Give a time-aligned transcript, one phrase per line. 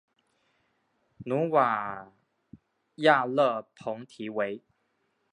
[1.25, 2.11] 努瓦
[2.95, 4.63] 亚勒蓬提维。